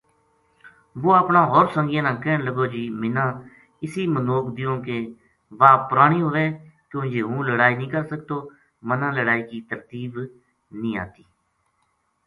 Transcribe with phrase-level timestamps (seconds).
[1.03, 3.25] وہ اپنا ہور سنگیاں نا کہن لگو جی منا
[3.83, 4.99] اِسی مدوک دیوں کی
[5.59, 6.45] واہ پرانی ہووے
[6.89, 8.37] کیوں جی ہوں لڑائی نیہہ کر سکتو
[8.87, 10.11] منا لڑائی کی ترتیب
[10.79, 11.23] نیہہ آتی